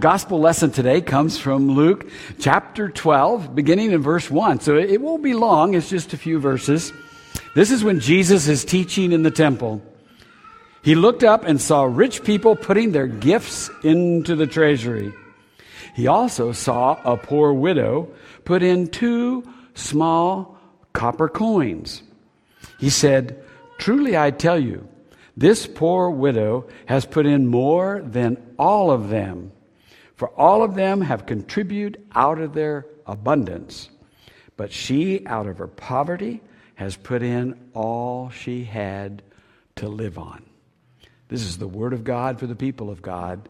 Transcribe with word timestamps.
Gospel 0.00 0.40
lesson 0.40 0.70
today 0.70 1.02
comes 1.02 1.36
from 1.36 1.72
Luke 1.72 2.08
chapter 2.38 2.88
12, 2.88 3.54
beginning 3.54 3.92
in 3.92 4.00
verse 4.00 4.30
1. 4.30 4.60
So 4.60 4.78
it 4.78 4.98
won't 4.98 5.22
be 5.22 5.34
long, 5.34 5.74
it's 5.74 5.90
just 5.90 6.14
a 6.14 6.16
few 6.16 6.40
verses. 6.40 6.90
This 7.54 7.70
is 7.70 7.84
when 7.84 8.00
Jesus 8.00 8.48
is 8.48 8.64
teaching 8.64 9.12
in 9.12 9.24
the 9.24 9.30
temple. 9.30 9.82
He 10.82 10.94
looked 10.94 11.22
up 11.22 11.44
and 11.44 11.60
saw 11.60 11.82
rich 11.82 12.24
people 12.24 12.56
putting 12.56 12.92
their 12.92 13.06
gifts 13.06 13.68
into 13.84 14.36
the 14.36 14.46
treasury. 14.46 15.12
He 15.94 16.06
also 16.06 16.52
saw 16.52 16.98
a 17.04 17.18
poor 17.18 17.52
widow 17.52 18.08
put 18.46 18.62
in 18.62 18.88
two 18.88 19.44
small 19.74 20.58
copper 20.94 21.28
coins. 21.28 22.02
He 22.78 22.88
said, 22.88 23.44
Truly 23.76 24.16
I 24.16 24.30
tell 24.30 24.58
you, 24.58 24.88
this 25.36 25.66
poor 25.66 26.08
widow 26.08 26.68
has 26.86 27.04
put 27.04 27.26
in 27.26 27.48
more 27.48 28.00
than 28.02 28.38
all 28.58 28.90
of 28.90 29.10
them 29.10 29.52
for 30.20 30.28
all 30.38 30.62
of 30.62 30.74
them 30.74 31.00
have 31.00 31.24
contributed 31.24 32.06
out 32.14 32.38
of 32.38 32.52
their 32.52 32.84
abundance, 33.06 33.88
but 34.58 34.70
she, 34.70 35.26
out 35.26 35.46
of 35.46 35.56
her 35.56 35.66
poverty, 35.66 36.42
has 36.74 36.94
put 36.94 37.22
in 37.22 37.58
all 37.72 38.28
she 38.28 38.64
had 38.64 39.22
to 39.76 39.88
live 39.88 40.18
on. 40.18 40.44
This 41.28 41.40
is 41.40 41.56
the 41.56 41.66
word 41.66 41.94
of 41.94 42.04
God 42.04 42.38
for 42.38 42.46
the 42.46 42.54
people 42.54 42.90
of 42.90 43.00
God. 43.00 43.48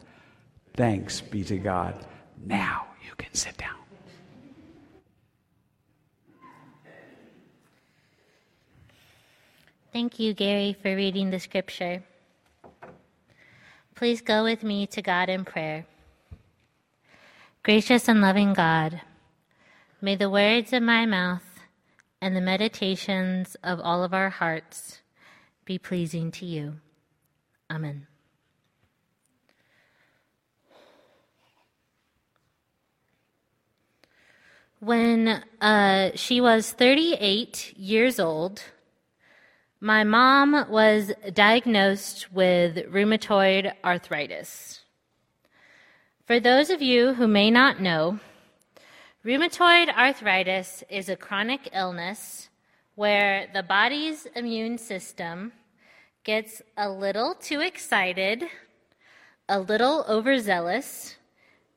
Thanks 0.75 1.21
be 1.21 1.43
to 1.43 1.59
God. 1.59 2.07
Now 2.47 2.87
you 3.05 3.17
can 3.19 3.35
sit 3.35 3.57
down. 3.57 3.75
Thank 9.93 10.21
you, 10.21 10.35
Gary, 10.35 10.77
for 10.81 10.95
reading 10.95 11.31
the 11.31 11.41
scripture. 11.41 12.05
Please 13.97 14.21
go 14.21 14.45
with 14.45 14.63
me 14.63 14.87
to 14.87 15.03
God 15.03 15.29
in 15.29 15.45
prayer. 15.45 15.85
Gracious 17.63 18.09
and 18.09 18.23
loving 18.23 18.55
God, 18.55 19.03
may 20.01 20.17
the 20.17 20.31
words 20.31 20.73
of 20.73 20.83
my 20.83 21.05
mouth 21.05 21.61
and 22.19 22.35
the 22.35 22.41
meditations 22.41 23.55
of 23.63 23.79
all 23.81 24.03
of 24.03 24.15
our 24.15 24.31
hearts 24.31 25.03
be 25.67 25.79
pleasing 25.79 26.31
to 26.33 26.47
you. 26.47 26.77
Amen. 27.71 28.07
When 34.79 35.45
uh, 35.61 36.13
she 36.15 36.41
was 36.41 36.73
38 36.73 37.75
years 37.77 38.19
old, 38.19 38.63
my 39.81 40.03
mom 40.03 40.65
was 40.71 41.13
diagnosed 41.35 42.33
with 42.33 42.91
rheumatoid 42.91 43.75
arthritis. 43.85 44.80
For 46.31 46.39
those 46.39 46.71
of 46.71 46.81
you 46.81 47.15
who 47.15 47.27
may 47.27 47.51
not 47.51 47.81
know, 47.81 48.21
rheumatoid 49.25 49.93
arthritis 49.93 50.85
is 50.89 51.09
a 51.09 51.17
chronic 51.17 51.71
illness 51.73 52.49
where 52.95 53.49
the 53.53 53.65
body's 53.65 54.27
immune 54.37 54.79
system 54.79 55.51
gets 56.23 56.63
a 56.77 56.89
little 56.89 57.35
too 57.35 57.63
excited, 57.63 58.45
a 59.49 59.59
little 59.59 60.05
overzealous, 60.09 61.17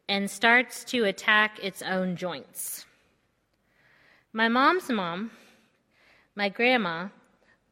and 0.08 0.30
starts 0.30 0.84
to 0.84 1.06
attack 1.06 1.58
its 1.64 1.82
own 1.82 2.16
joints. 2.16 2.86
My 4.34 4.50
mom's 4.50 4.88
mom, 4.88 5.32
my 6.36 6.50
grandma, 6.50 7.08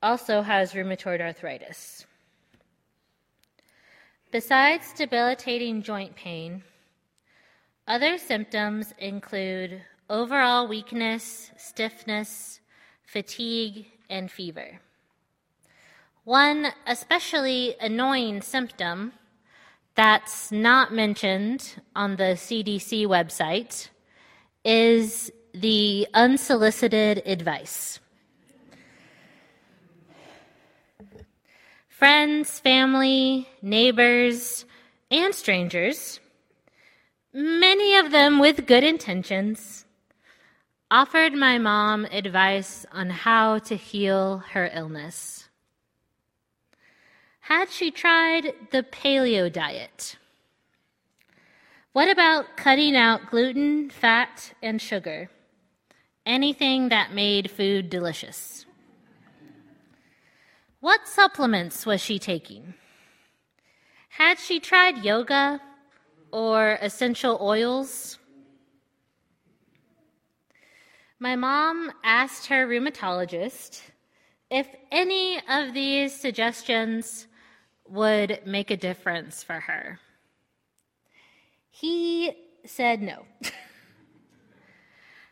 also 0.01 0.41
has 0.41 0.73
rheumatoid 0.73 1.21
arthritis. 1.21 2.07
Besides 4.31 4.93
debilitating 4.93 5.83
joint 5.83 6.15
pain, 6.15 6.63
other 7.91 8.17
symptoms 8.17 8.93
include 8.99 9.81
overall 10.09 10.65
weakness, 10.65 11.51
stiffness, 11.57 12.61
fatigue, 13.03 13.85
and 14.09 14.31
fever. 14.31 14.79
One 16.23 16.67
especially 16.87 17.75
annoying 17.81 18.43
symptom 18.43 19.11
that's 19.93 20.53
not 20.53 20.93
mentioned 20.93 21.81
on 21.93 22.15
the 22.15 22.39
CDC 22.39 23.07
website 23.07 23.89
is 24.63 25.29
the 25.53 26.07
unsolicited 26.13 27.21
advice. 27.25 27.99
Friends, 31.89 32.57
family, 32.57 33.49
neighbors, 33.61 34.63
and 35.11 35.35
strangers 35.35 36.20
many 37.33 37.95
of 37.95 38.11
them 38.11 38.39
with 38.39 38.65
good 38.65 38.83
intentions, 38.83 39.85
offered 40.89 41.33
my 41.33 41.57
mom 41.57 42.05
advice 42.05 42.85
on 42.91 43.09
how 43.09 43.59
to 43.59 43.75
heal 43.75 44.39
her 44.51 44.69
illness. 44.73 45.47
Had 47.41 47.69
she 47.69 47.91
tried 47.91 48.53
the 48.71 48.83
paleo 48.83 49.51
diet? 49.51 50.17
What 51.93 52.09
about 52.09 52.55
cutting 52.55 52.95
out 52.95 53.29
gluten, 53.29 53.89
fat, 53.89 54.53
and 54.61 54.81
sugar? 54.81 55.29
Anything 56.25 56.89
that 56.89 57.13
made 57.13 57.51
food 57.51 57.89
delicious. 57.89 58.65
What 60.79 61.07
supplements 61.07 61.85
was 61.85 61.99
she 61.99 62.19
taking? 62.19 62.75
Had 64.09 64.39
she 64.39 64.59
tried 64.59 65.03
yoga, 65.03 65.61
or 66.31 66.77
essential 66.81 67.37
oils. 67.41 68.17
My 71.19 71.35
mom 71.35 71.91
asked 72.03 72.47
her 72.47 72.67
rheumatologist 72.67 73.81
if 74.49 74.67
any 74.91 75.39
of 75.47 75.73
these 75.73 76.13
suggestions 76.13 77.27
would 77.87 78.41
make 78.45 78.71
a 78.71 78.77
difference 78.77 79.43
for 79.43 79.59
her. 79.59 79.99
He 81.69 82.33
said 82.65 83.01
no. 83.01 83.25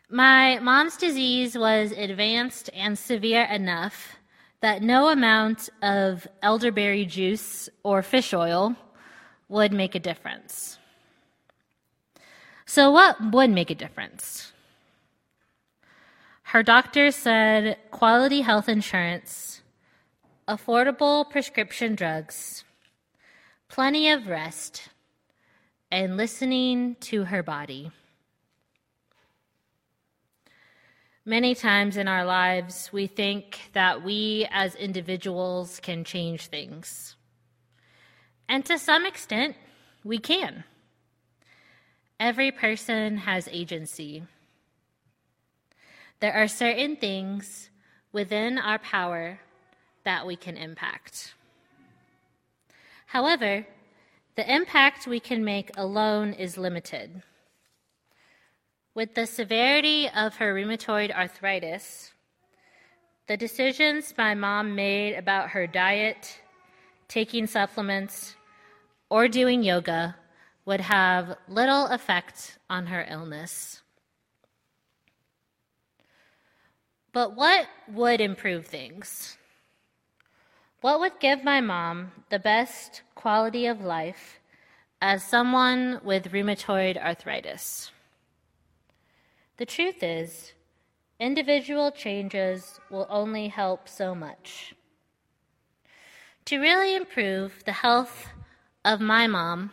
My 0.10 0.60
mom's 0.60 0.98
disease 0.98 1.58
was 1.58 1.92
advanced 1.92 2.70
and 2.74 2.98
severe 2.98 3.44
enough 3.44 4.16
that 4.62 4.82
no 4.82 5.10
amount 5.10 5.70
of 5.82 6.28
elderberry 6.42 7.06
juice 7.06 7.70
or 7.84 8.02
fish 8.02 8.34
oil 8.34 8.76
would 9.48 9.72
make 9.72 9.96
a 9.96 10.00
difference. 10.00 10.78
So, 12.70 12.92
what 12.92 13.34
would 13.34 13.50
make 13.50 13.72
a 13.72 13.74
difference? 13.74 14.54
Her 16.44 16.62
doctor 16.62 17.10
said 17.10 17.80
quality 17.90 18.42
health 18.42 18.70
insurance, 18.70 19.64
affordable 20.48 21.28
prescription 21.28 21.96
drugs, 21.96 22.64
plenty 23.70 24.12
of 24.12 24.28
rest, 24.28 24.90
and 25.90 26.16
listening 26.16 26.96
to 27.10 27.24
her 27.24 27.42
body. 27.42 27.90
Many 31.26 31.56
times 31.56 31.98
in 31.98 32.08
our 32.08 32.24
lives, 32.24 32.92
we 32.94 33.08
think 33.08 33.72
that 33.74 34.04
we 34.04 34.48
as 34.52 34.76
individuals 34.76 35.80
can 35.80 36.04
change 36.04 36.46
things. 36.46 37.16
And 38.48 38.64
to 38.66 38.78
some 38.78 39.08
extent, 39.08 39.56
we 40.04 40.20
can. 40.20 40.66
Every 42.20 42.52
person 42.52 43.18
has 43.20 43.48
agency. 43.50 44.24
There 46.20 46.34
are 46.34 46.50
certain 46.50 46.98
things 46.98 47.70
within 48.12 48.58
our 48.58 48.78
power 48.78 49.40
that 50.04 50.28
we 50.28 50.36
can 50.36 50.58
impact. 50.58 51.34
However, 53.06 53.66
the 54.36 54.54
impact 54.54 55.08
we 55.08 55.22
can 55.22 55.46
make 55.46 55.72
alone 55.78 56.34
is 56.34 56.58
limited. 56.58 57.24
With 58.94 59.16
the 59.16 59.26
severity 59.26 60.10
of 60.10 60.36
her 60.36 60.54
rheumatoid 60.54 61.16
arthritis, 61.16 62.12
the 63.28 63.38
decisions 63.38 64.14
my 64.18 64.36
mom 64.36 64.76
made 64.76 65.16
about 65.16 65.52
her 65.52 65.68
diet, 65.68 66.42
taking 67.08 67.48
supplements, 67.48 68.36
or 69.10 69.30
doing 69.30 69.64
yoga 69.64 70.16
would 70.70 70.82
have 70.82 71.36
little 71.48 71.88
effect 71.88 72.60
on 72.70 72.86
her 72.86 73.04
illness. 73.10 73.82
But 77.12 77.36
what 77.36 77.66
would 77.92 78.22
improve 78.22 78.68
things? 78.68 79.36
What 80.82 81.00
would 81.00 81.20
give 81.20 81.44
my 81.44 81.60
mom 81.60 82.12
the 82.30 82.38
best 82.38 83.02
quality 83.16 83.66
of 83.66 83.82
life 83.82 84.40
as 85.02 85.24
someone 85.24 86.02
with 86.04 86.32
rheumatoid 86.32 87.04
arthritis? 87.04 87.92
The 89.58 89.66
truth 89.66 90.04
is, 90.04 90.54
individual 91.20 91.90
changes 91.90 92.80
will 92.92 93.08
only 93.10 93.48
help 93.48 93.90
so 93.90 94.14
much. 94.14 94.76
To 96.46 96.60
really 96.60 96.96
improve 96.96 97.64
the 97.66 97.72
health 97.72 98.28
of 98.86 99.02
my 99.02 99.26
mom 99.26 99.72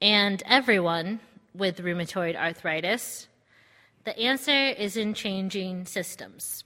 and 0.00 0.42
everyone 0.46 1.20
with 1.54 1.78
rheumatoid 1.78 2.36
arthritis? 2.36 3.28
The 4.04 4.18
answer 4.18 4.68
is 4.68 4.96
in 4.96 5.14
changing 5.14 5.86
systems. 5.86 6.64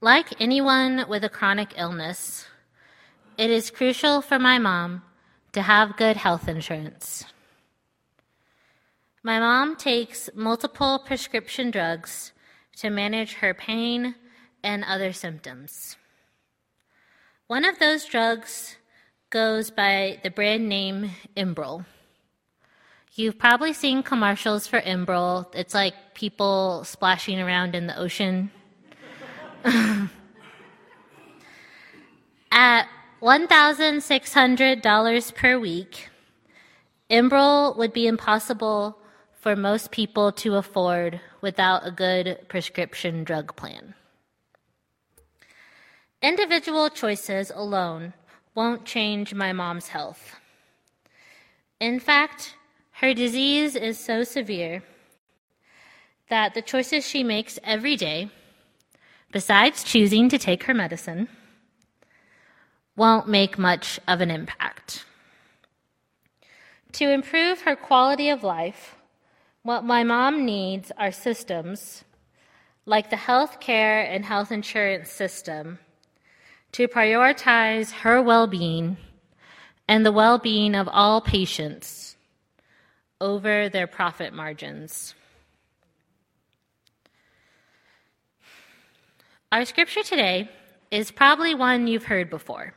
Like 0.00 0.40
anyone 0.40 1.06
with 1.08 1.22
a 1.22 1.28
chronic 1.28 1.74
illness, 1.76 2.46
it 3.38 3.50
is 3.50 3.70
crucial 3.70 4.20
for 4.20 4.38
my 4.38 4.58
mom 4.58 5.02
to 5.52 5.62
have 5.62 5.96
good 5.96 6.16
health 6.16 6.48
insurance. 6.48 7.24
My 9.22 9.38
mom 9.38 9.76
takes 9.76 10.28
multiple 10.34 10.98
prescription 10.98 11.70
drugs 11.70 12.32
to 12.78 12.90
manage 12.90 13.34
her 13.34 13.54
pain 13.54 14.16
and 14.64 14.82
other 14.82 15.12
symptoms. 15.12 15.96
One 17.46 17.64
of 17.64 17.78
those 17.78 18.04
drugs 18.04 18.76
goes 19.32 19.70
by 19.70 20.20
the 20.22 20.30
brand 20.30 20.68
name 20.68 21.10
Enbrel. 21.36 21.84
You've 23.14 23.38
probably 23.38 23.72
seen 23.72 24.02
commercials 24.02 24.66
for 24.66 24.82
Enbrel. 24.82 25.46
It's 25.54 25.72
like 25.72 25.94
people 26.14 26.84
splashing 26.84 27.40
around 27.40 27.74
in 27.74 27.86
the 27.86 27.98
ocean. 27.98 28.50
At 32.52 32.86
$1,600 33.22 35.34
per 35.34 35.58
week, 35.58 36.10
Enbrel 37.10 37.74
would 37.78 37.94
be 37.94 38.06
impossible 38.06 38.98
for 39.40 39.56
most 39.56 39.90
people 39.90 40.30
to 40.32 40.56
afford 40.56 41.18
without 41.40 41.86
a 41.86 41.90
good 41.90 42.38
prescription 42.48 43.24
drug 43.24 43.56
plan. 43.56 43.94
Individual 46.20 46.90
choices 46.90 47.50
alone 47.54 48.12
won't 48.54 48.84
change 48.84 49.34
my 49.34 49.52
mom's 49.52 49.88
health. 49.88 50.36
In 51.80 51.98
fact, 51.98 52.54
her 52.92 53.14
disease 53.14 53.74
is 53.74 53.98
so 53.98 54.22
severe 54.24 54.82
that 56.28 56.54
the 56.54 56.62
choices 56.62 57.06
she 57.06 57.22
makes 57.22 57.58
every 57.64 57.96
day, 57.96 58.30
besides 59.32 59.82
choosing 59.82 60.28
to 60.28 60.38
take 60.38 60.64
her 60.64 60.74
medicine, 60.74 61.28
won't 62.96 63.28
make 63.28 63.58
much 63.58 63.98
of 64.06 64.20
an 64.20 64.30
impact. 64.30 65.04
To 66.92 67.10
improve 67.10 67.62
her 67.62 67.74
quality 67.74 68.28
of 68.28 68.44
life, 68.44 68.96
what 69.62 69.84
my 69.84 70.04
mom 70.04 70.44
needs 70.44 70.92
are 70.98 71.12
systems 71.12 72.04
like 72.84 73.10
the 73.10 73.16
health 73.16 73.60
care 73.60 74.02
and 74.02 74.24
health 74.24 74.52
insurance 74.52 75.08
system 75.10 75.78
to 76.72 76.88
prioritize 76.88 77.90
her 77.90 78.22
well 78.22 78.46
being 78.46 78.96
and 79.86 80.04
the 80.04 80.12
well 80.12 80.38
being 80.38 80.74
of 80.74 80.88
all 80.88 81.20
patients 81.20 82.16
over 83.20 83.68
their 83.68 83.86
profit 83.86 84.32
margins. 84.32 85.14
Our 89.52 89.66
scripture 89.66 90.02
today 90.02 90.48
is 90.90 91.10
probably 91.10 91.54
one 91.54 91.86
you've 91.86 92.06
heard 92.06 92.30
before. 92.30 92.74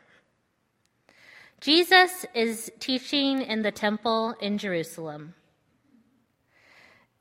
Jesus 1.61 2.25
is 2.33 2.69
teaching 2.79 3.41
in 3.41 3.61
the 3.61 3.71
temple 3.71 4.35
in 4.41 4.57
Jerusalem. 4.57 5.33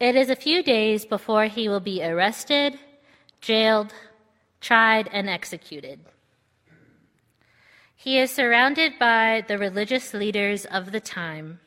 It 0.00 0.17
is 0.17 0.29
a 0.29 0.37
few 0.37 0.62
days 0.62 1.05
before 1.05 1.47
he 1.47 1.69
will 1.69 1.81
be 1.81 2.05
arrested, 2.05 2.79
jailed, 3.41 3.94
tried, 4.61 5.09
and 5.12 5.31
executed. 5.31 6.00
He 7.96 8.19
is 8.19 8.31
surrounded 8.31 8.99
by 8.99 9.44
the 9.46 9.58
religious 9.58 10.12
leaders 10.12 10.64
of 10.67 10.93
the 10.93 11.00
time, 11.00 11.61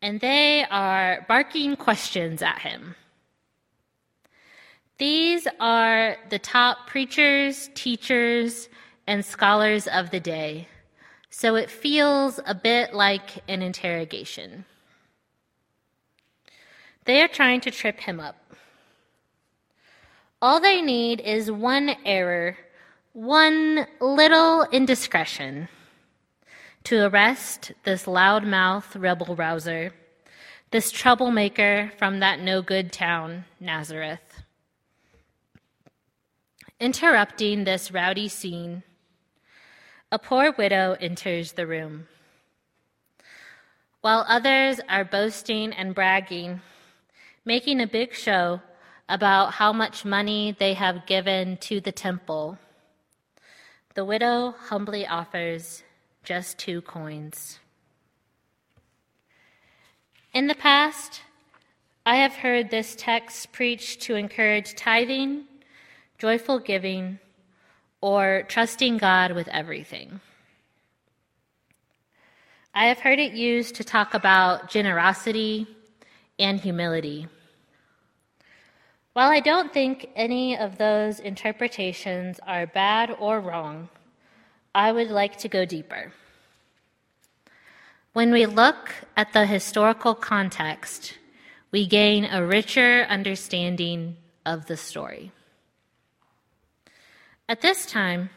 and 0.00 0.20
they 0.20 0.64
are 0.70 1.24
barking 1.28 1.76
questions 1.76 2.42
at 2.42 2.60
him. 2.60 2.94
These 4.98 5.48
are 5.58 6.16
the 6.30 6.38
top 6.38 6.86
preachers, 6.86 7.70
teachers, 7.74 8.68
and 9.06 9.24
scholars 9.24 9.88
of 9.88 10.10
the 10.10 10.20
day, 10.20 10.68
so 11.28 11.56
it 11.56 11.70
feels 11.70 12.38
a 12.46 12.54
bit 12.54 12.94
like 12.94 13.42
an 13.48 13.62
interrogation. 13.62 14.64
They 17.04 17.20
are 17.20 17.28
trying 17.28 17.60
to 17.62 17.70
trip 17.70 17.98
him 17.98 18.20
up. 18.20 18.36
All 20.40 20.60
they 20.60 20.80
need 20.80 21.20
is 21.20 21.50
one 21.50 21.96
error, 22.04 22.56
one 23.12 23.86
little 24.00 24.62
indiscretion 24.72 25.68
to 26.84 27.06
arrest 27.06 27.72
this 27.84 28.06
loudmouth 28.06 28.98
rebel 29.00 29.36
rouser, 29.36 29.92
this 30.70 30.90
troublemaker 30.90 31.92
from 31.98 32.20
that 32.20 32.40
no 32.40 32.62
good 32.62 32.90
town, 32.90 33.44
Nazareth. 33.60 34.42
Interrupting 36.80 37.64
this 37.64 37.92
rowdy 37.92 38.28
scene, 38.28 38.82
a 40.10 40.18
poor 40.18 40.52
widow 40.52 40.96
enters 40.98 41.52
the 41.52 41.66
room. 41.66 42.08
While 44.00 44.24
others 44.26 44.80
are 44.88 45.04
boasting 45.04 45.72
and 45.74 45.94
bragging, 45.94 46.62
making 47.44 47.80
a 47.80 47.86
big 47.86 48.14
show 48.14 48.62
about 49.06 49.52
how 49.52 49.72
much 49.72 50.06
money 50.06 50.56
they 50.58 50.72
have 50.74 51.06
given 51.06 51.58
to 51.58 51.78
the 51.78 51.92
temple. 51.92 52.58
The 53.94 54.04
widow 54.06 54.54
humbly 54.68 55.06
offers 55.06 55.82
just 56.24 56.58
two 56.58 56.80
coins. 56.80 57.58
In 60.32 60.46
the 60.46 60.54
past, 60.54 61.20
I 62.06 62.16
have 62.16 62.32
heard 62.32 62.70
this 62.70 62.96
text 62.96 63.52
preached 63.52 64.00
to 64.02 64.14
encourage 64.14 64.74
tithing, 64.74 65.44
joyful 66.16 66.58
giving, 66.58 67.18
or 68.00 68.44
trusting 68.48 68.96
God 68.96 69.32
with 69.32 69.48
everything. 69.48 70.20
I 72.74 72.86
have 72.86 73.00
heard 73.00 73.18
it 73.18 73.32
used 73.32 73.74
to 73.74 73.84
talk 73.84 74.14
about 74.14 74.70
generosity 74.70 75.66
and 76.38 76.58
humility. 76.58 77.28
While 79.12 79.30
I 79.30 79.40
don't 79.40 79.72
think 79.72 80.08
any 80.16 80.56
of 80.56 80.78
those 80.78 81.20
interpretations 81.20 82.40
are 82.46 82.66
bad 82.66 83.14
or 83.18 83.40
wrong, 83.40 83.90
I 84.74 84.90
would 84.90 85.10
like 85.10 85.36
to 85.38 85.48
go 85.48 85.66
deeper. 85.66 86.12
When 88.14 88.32
we 88.32 88.46
look 88.46 88.90
at 89.14 89.34
the 89.34 89.44
historical 89.44 90.14
context, 90.14 91.18
we 91.70 91.86
gain 91.86 92.24
a 92.24 92.44
richer 92.44 93.06
understanding 93.08 94.16
of 94.46 94.64
the 94.64 94.78
story. 94.78 95.30
At 97.48 97.60
this 97.60 97.84
time, 97.84 98.30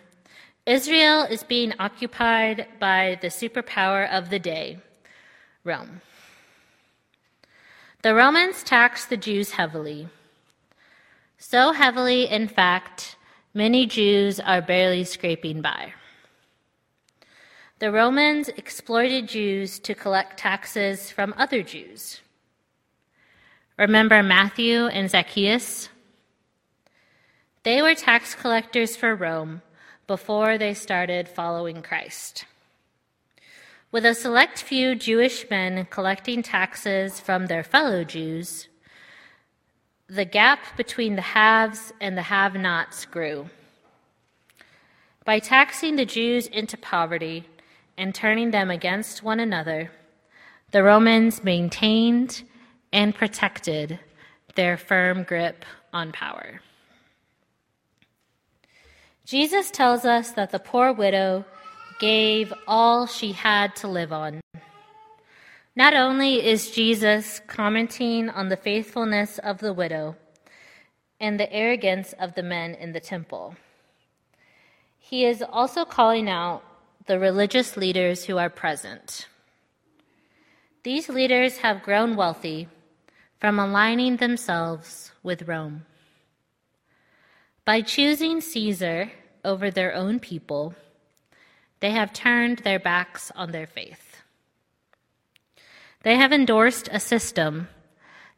Israel 0.66 1.24
is 1.24 1.44
being 1.44 1.74
occupied 1.80 2.68
by 2.80 3.18
the 3.22 3.28
superpower 3.28 4.10
of 4.12 4.30
the 4.30 4.40
day, 4.40 4.80
Rome. 5.64 6.02
The 8.02 8.14
Romans 8.14 8.62
taxed 8.62 9.10
the 9.10 9.18
Jews 9.18 9.52
heavily. 9.52 10.10
So 11.38 11.72
heavily, 11.72 12.30
in 12.30 12.48
fact, 12.48 13.16
many 13.54 13.86
Jews 13.86 14.40
are 14.40 14.62
barely 14.62 15.04
scraping 15.04 15.62
by. 15.62 15.94
The 17.80 17.92
Romans 17.92 18.48
exploited 18.50 19.28
Jews 19.28 19.80
to 19.80 19.94
collect 19.94 20.38
taxes 20.38 21.12
from 21.12 21.34
other 21.38 21.62
Jews. 21.62 22.22
Remember 23.78 24.24
Matthew 24.24 24.88
and 24.88 25.10
Zacchaeus? 25.10 25.90
They 27.64 27.82
were 27.82 27.96
tax 27.96 28.34
collectors 28.34 28.96
for 28.96 29.16
Rome 29.16 29.62
before 30.08 30.58
they 30.58 30.74
started 30.74 31.28
following 31.28 31.82
Christ 31.82 32.46
with 33.96 34.06
a 34.06 34.14
select 34.14 34.62
few 34.62 34.94
Jewish 34.94 35.50
men 35.50 35.88
collecting 35.90 36.44
taxes 36.44 37.22
from 37.22 37.46
their 37.46 37.64
fellow 37.64 38.04
Jews, 38.04 38.68
the 40.08 40.26
gap 40.26 40.60
between 40.78 41.16
the 41.16 41.22
haves 41.22 41.92
and 42.00 42.18
the 42.18 42.22
have 42.24 42.54
nots 42.54 43.06
grew. 43.06 43.50
By 45.24 45.40
taxing 45.40 45.96
the 45.96 46.06
Jews 46.06 46.46
into 46.48 46.78
poverty 46.78 47.46
and 47.98 48.14
turning 48.14 48.52
them 48.52 48.70
against 48.70 49.24
one 49.24 49.40
another, 49.40 49.90
the 50.72 50.84
Romans 50.84 51.44
maintained 51.44 52.44
and 52.94 53.16
protected 53.16 54.00
their 54.56 54.78
firm 54.78 55.24
grip 55.24 55.66
on 55.92 56.12
power. 56.12 56.62
Jesus 59.26 59.72
tells 59.72 60.06
us 60.06 60.32
that 60.32 60.52
the 60.52 60.60
poor 60.60 60.94
widow 60.94 61.46
gave 62.00 62.54
all 62.68 63.08
she 63.08 63.32
had 63.32 63.76
to 63.78 63.88
live 63.88 64.14
on. 64.14 64.40
Not 65.78 65.94
only 65.94 66.46
is 66.46 66.72
Jesus 66.72 67.42
commenting 67.48 68.30
on 68.30 68.48
the 68.48 68.56
faithfulness 68.56 69.40
of 69.40 69.60
the 69.60 69.74
widow 69.74 70.16
and 71.20 71.38
the 71.38 71.52
arrogance 71.52 72.14
of 72.14 72.34
the 72.36 72.44
men 72.44 72.76
in 72.76 72.94
the 72.94 73.02
temple, 73.02 73.56
he 74.98 75.26
is 75.26 75.44
also 75.44 75.84
calling 75.84 76.30
out 76.30 76.64
the 77.08 77.20
religious 77.20 77.76
leaders 77.76 78.24
who 78.24 78.38
are 78.38 78.50
present. 78.50 79.28
These 80.84 81.10
leaders 81.10 81.58
have 81.58 81.84
grown 81.84 82.16
wealthy 82.16 82.70
from 83.42 83.60
aligning 83.60 84.16
themselves 84.16 85.12
with 85.24 85.48
Rome. 85.48 85.86
By 87.66 87.82
choosing 87.82 88.40
Caesar 88.40 89.12
over 89.44 89.70
their 89.70 89.94
own 89.94 90.22
people, 90.22 90.74
they 91.82 91.92
have 91.92 92.14
turned 92.14 92.60
their 92.60 92.80
backs 92.80 93.30
on 93.36 93.52
their 93.52 93.68
faith. 93.68 94.05
They 96.06 96.18
have 96.18 96.32
endorsed 96.32 96.88
a 96.92 97.00
system 97.00 97.68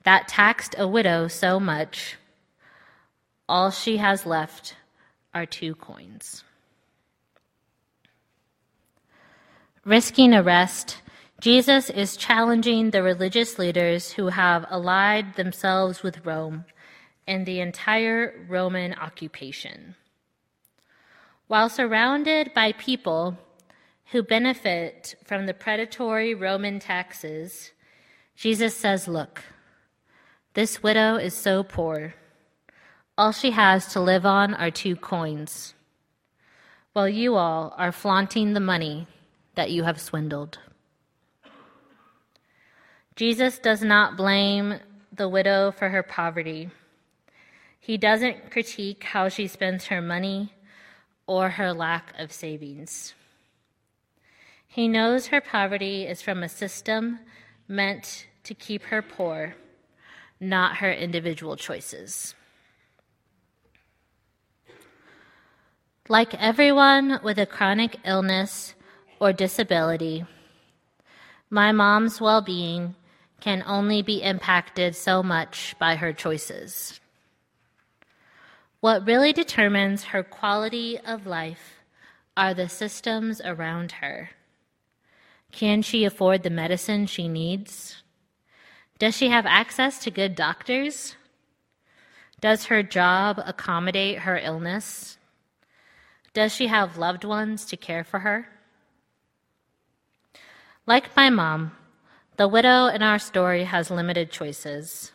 that 0.05 0.29
taxed 0.29 0.73
a 0.77 0.87
widow 0.87 1.27
so 1.27 1.59
much, 1.59 2.15
all 3.49 3.71
she 3.71 3.97
has 3.97 4.25
left 4.25 4.77
are 5.33 5.45
two 5.45 5.75
coins. 5.75 6.45
Risking 9.83 10.33
arrest, 10.33 11.01
Jesus 11.41 11.89
is 11.89 12.15
challenging 12.15 12.91
the 12.91 13.03
religious 13.03 13.59
leaders 13.59 14.13
who 14.13 14.29
have 14.29 14.65
allied 14.69 15.35
themselves 15.35 16.01
with 16.01 16.25
Rome 16.25 16.63
and 17.27 17.45
the 17.45 17.59
entire 17.59 18.45
Roman 18.47 18.93
occupation. 18.93 19.95
While 21.47 21.67
surrounded 21.67 22.53
by 22.53 22.71
people 22.71 23.37
who 24.11 24.23
benefit 24.23 25.15
from 25.25 25.45
the 25.45 25.53
predatory 25.53 26.33
Roman 26.33 26.79
taxes, 26.79 27.71
Jesus 28.35 28.75
says, 28.75 29.07
Look, 29.07 29.43
this 30.53 30.81
widow 30.81 31.15
is 31.15 31.33
so 31.33 31.63
poor. 31.63 32.13
All 33.17 33.31
she 33.31 33.51
has 33.51 33.87
to 33.93 33.99
live 33.99 34.25
on 34.25 34.53
are 34.53 34.71
two 34.71 34.95
coins, 34.95 35.73
while 36.93 37.09
you 37.09 37.35
all 37.35 37.73
are 37.77 37.91
flaunting 37.91 38.53
the 38.53 38.59
money 38.59 39.07
that 39.55 39.71
you 39.71 39.83
have 39.83 39.99
swindled. 39.99 40.59
Jesus 43.15 43.57
does 43.57 43.81
not 43.81 44.15
blame 44.15 44.79
the 45.11 45.27
widow 45.27 45.71
for 45.71 45.89
her 45.89 46.03
poverty. 46.03 46.69
He 47.79 47.97
doesn't 47.97 48.51
critique 48.51 49.03
how 49.03 49.29
she 49.29 49.47
spends 49.47 49.87
her 49.87 50.01
money 50.01 50.53
or 51.25 51.49
her 51.49 51.73
lack 51.73 52.13
of 52.19 52.31
savings. 52.31 53.15
He 54.67 54.87
knows 54.87 55.27
her 55.27 55.41
poverty 55.41 56.05
is 56.05 56.21
from 56.21 56.43
a 56.43 56.49
system 56.49 57.19
meant 57.67 58.27
to 58.43 58.53
keep 58.53 58.83
her 58.83 59.01
poor, 59.01 59.55
not 60.39 60.77
her 60.77 60.91
individual 60.91 61.55
choices. 61.55 62.35
Like 66.09 66.33
everyone 66.35 67.19
with 67.23 67.37
a 67.37 67.45
chronic 67.45 67.97
illness 68.05 68.75
or 69.19 69.33
disability, 69.33 70.25
my 71.49 71.71
mom's 71.71 72.21
well 72.21 72.41
being 72.41 72.95
can 73.39 73.63
only 73.65 74.01
be 74.01 74.21
impacted 74.21 74.95
so 74.95 75.21
much 75.21 75.75
by 75.79 75.95
her 75.95 76.13
choices. 76.13 76.99
What 78.79 79.05
really 79.05 79.33
determines 79.33 80.05
her 80.05 80.23
quality 80.23 80.99
of 80.99 81.25
life 81.25 81.81
are 82.35 82.53
the 82.53 82.69
systems 82.69 83.41
around 83.43 83.93
her. 83.93 84.29
Can 85.51 85.81
she 85.81 86.05
afford 86.05 86.43
the 86.43 86.49
medicine 86.49 87.05
she 87.05 87.27
needs? 87.27 88.03
Does 88.99 89.15
she 89.15 89.29
have 89.29 89.45
access 89.45 89.99
to 89.99 90.11
good 90.11 90.35
doctors? 90.35 91.15
Does 92.39 92.65
her 92.65 92.83
job 92.83 93.41
accommodate 93.45 94.19
her 94.19 94.37
illness? 94.37 95.17
Does 96.33 96.53
she 96.53 96.67
have 96.67 96.97
loved 96.97 97.23
ones 97.23 97.65
to 97.65 97.77
care 97.77 98.03
for 98.03 98.19
her? 98.19 98.47
Like 100.85 101.15
my 101.15 101.29
mom, 101.29 101.71
the 102.37 102.47
widow 102.47 102.85
in 102.85 103.01
our 103.01 103.19
story 103.19 103.63
has 103.63 103.89
limited 103.89 104.31
choices. 104.31 105.11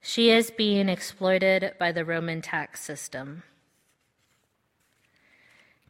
She 0.00 0.30
is 0.30 0.50
being 0.50 0.88
exploited 0.88 1.74
by 1.78 1.92
the 1.92 2.04
Roman 2.04 2.40
tax 2.40 2.80
system. 2.80 3.42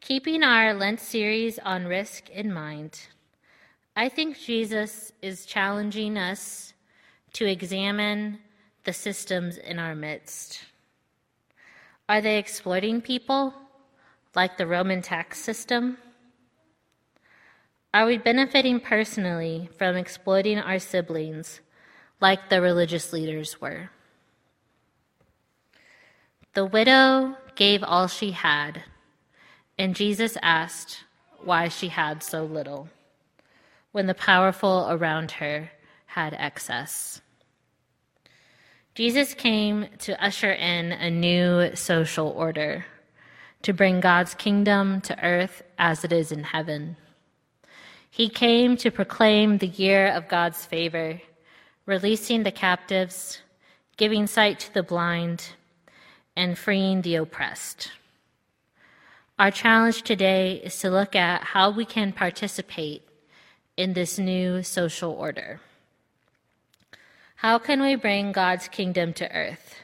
Keeping 0.01 0.43
our 0.43 0.73
Lent 0.73 0.99
series 0.99 1.59
on 1.59 1.85
risk 1.85 2.29
in 2.31 2.51
mind, 2.51 3.07
I 3.95 4.07
think 4.07 4.39
Jesus 4.39 5.11
is 5.21 5.45
challenging 5.45 6.17
us 6.17 6.73
to 7.33 7.45
examine 7.45 8.39
the 8.85 8.93
systems 8.93 9.57
in 9.57 9.79
our 9.79 9.95
midst. 9.95 10.61
Are 12.07 12.21
they 12.21 12.37
exploiting 12.37 13.01
people 13.01 13.53
like 14.33 14.57
the 14.57 14.65
Roman 14.65 15.01
tax 15.01 15.39
system? 15.39 15.97
Are 17.93 18.05
we 18.05 18.17
benefiting 18.17 18.79
personally 18.79 19.69
from 19.77 19.97
exploiting 19.97 20.57
our 20.57 20.79
siblings 20.79 21.59
like 22.21 22.49
the 22.49 22.61
religious 22.61 23.11
leaders 23.11 23.59
were? 23.59 23.89
The 26.53 26.65
widow 26.65 27.35
gave 27.55 27.83
all 27.83 28.07
she 28.07 28.31
had, 28.31 28.83
and 29.77 29.95
Jesus 29.95 30.37
asked 30.41 31.03
why 31.43 31.67
she 31.67 31.89
had 31.89 32.23
so 32.23 32.45
little 32.45 32.89
when 33.91 34.07
the 34.07 34.13
powerful 34.13 34.87
around 34.89 35.31
her 35.31 35.71
had 36.05 36.33
excess. 36.33 37.21
Jesus 38.95 39.33
came 39.33 39.87
to 39.99 40.23
usher 40.23 40.51
in 40.51 40.91
a 40.91 41.09
new 41.09 41.75
social 41.75 42.27
order, 42.27 42.85
to 43.61 43.73
bring 43.73 43.99
God's 43.99 44.33
kingdom 44.33 45.01
to 45.01 45.23
earth 45.23 45.63
as 45.77 46.03
it 46.03 46.11
is 46.11 46.31
in 46.31 46.43
heaven. 46.43 46.97
He 48.09 48.27
came 48.27 48.75
to 48.77 48.91
proclaim 48.91 49.57
the 49.57 49.67
year 49.67 50.07
of 50.07 50.27
God's 50.27 50.65
favor, 50.65 51.21
releasing 51.85 52.43
the 52.43 52.51
captives, 52.51 53.39
giving 53.95 54.27
sight 54.27 54.59
to 54.59 54.73
the 54.73 54.83
blind, 54.83 55.53
and 56.35 56.57
freeing 56.57 57.01
the 57.01 57.15
oppressed. 57.15 57.91
Our 59.39 59.51
challenge 59.51 60.01
today 60.01 60.61
is 60.63 60.77
to 60.79 60.89
look 60.89 61.15
at 61.15 61.43
how 61.43 61.71
we 61.71 61.85
can 61.85 62.11
participate 62.11 63.03
in 63.77 63.93
this 63.93 64.17
new 64.19 64.63
social 64.63 65.11
order. 65.11 65.59
How 67.35 67.57
can 67.57 67.81
we 67.81 67.95
bring 67.95 68.31
God's 68.31 68.67
kingdom 68.67 69.13
to 69.13 69.31
earth? 69.31 69.75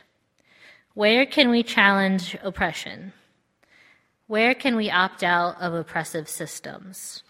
Where 0.93 1.25
can 1.25 1.49
we 1.49 1.63
challenge 1.63 2.37
oppression? 2.43 3.13
Where 4.27 4.53
can 4.53 4.75
we 4.75 4.91
opt 4.91 5.23
out 5.23 5.59
of 5.61 5.73
oppressive 5.73 6.27
systems? 6.27 7.23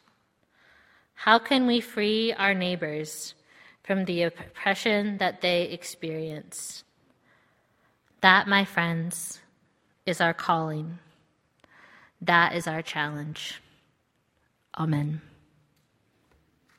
How 1.13 1.39
can 1.39 1.67
we 1.67 1.79
free 1.79 2.33
our 2.33 2.53
neighbors 2.53 3.35
from 3.83 4.05
the 4.05 4.23
oppression 4.23 5.17
that 5.19 5.41
they 5.41 5.63
experience? 5.63 6.83
That, 8.21 8.47
my 8.47 8.65
friends, 8.65 9.39
is 10.05 10.21
our 10.21 10.33
calling. 10.33 10.99
That 12.21 12.55
is 12.55 12.67
our 12.67 12.81
challenge. 12.81 13.61
Amen. 14.77 15.21